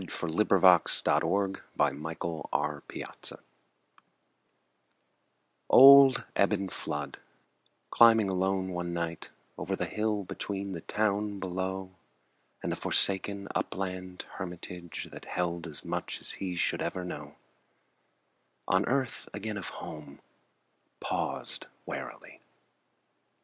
Edwin 0.01 0.09
Arlington 0.31 1.29
Robinson 1.29 1.61
Mr. 1.77 2.01
Flood's 2.09 3.29
Party 3.29 3.43
OLD 5.69 6.25
Eben 6.35 6.69
Flood, 6.69 7.19
climbing 7.91 8.27
alone 8.27 8.69
one 8.69 8.93
night 8.95 9.29
Over 9.59 9.75
the 9.75 9.85
hill 9.85 10.23
between 10.23 10.71
the 10.71 10.81
town 10.81 11.37
below 11.37 11.91
And 12.63 12.71
the 12.71 12.75
forsaken 12.75 13.47
upland 13.53 14.23
hermitage 14.37 15.09
That 15.11 15.25
held 15.25 15.67
as 15.67 15.85
much 15.85 16.19
as 16.19 16.31
he 16.31 16.55
should 16.55 16.81
ever 16.81 17.05
know 17.05 17.35
On 18.67 18.83
earth 18.87 19.29
again 19.35 19.57
of 19.59 19.69
home, 19.69 20.19
paused 20.99 21.67
warily. 21.85 22.41